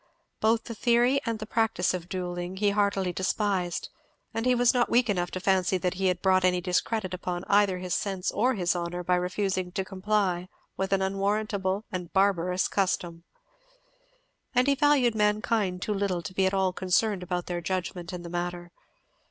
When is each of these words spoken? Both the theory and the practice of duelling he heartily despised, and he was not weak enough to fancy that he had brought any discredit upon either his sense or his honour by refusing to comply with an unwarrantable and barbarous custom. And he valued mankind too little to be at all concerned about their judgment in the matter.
Both 0.39 0.63
the 0.63 0.73
theory 0.73 1.21
and 1.27 1.37
the 1.37 1.45
practice 1.45 1.93
of 1.93 2.09
duelling 2.09 2.57
he 2.57 2.71
heartily 2.71 3.13
despised, 3.13 3.89
and 4.33 4.47
he 4.47 4.55
was 4.55 4.73
not 4.73 4.89
weak 4.89 5.11
enough 5.11 5.29
to 5.29 5.39
fancy 5.39 5.77
that 5.77 5.93
he 5.93 6.07
had 6.07 6.23
brought 6.23 6.43
any 6.43 6.59
discredit 6.59 7.13
upon 7.13 7.43
either 7.47 7.77
his 7.77 7.93
sense 7.93 8.31
or 8.31 8.55
his 8.55 8.75
honour 8.75 9.03
by 9.03 9.13
refusing 9.13 9.71
to 9.73 9.85
comply 9.85 10.49
with 10.75 10.91
an 10.91 11.03
unwarrantable 11.03 11.85
and 11.91 12.11
barbarous 12.13 12.67
custom. 12.67 13.25
And 14.55 14.65
he 14.65 14.73
valued 14.73 15.13
mankind 15.13 15.83
too 15.83 15.93
little 15.93 16.23
to 16.23 16.33
be 16.33 16.47
at 16.47 16.53
all 16.55 16.73
concerned 16.73 17.21
about 17.21 17.45
their 17.45 17.61
judgment 17.61 18.11
in 18.11 18.23
the 18.23 18.29
matter. 18.31 18.71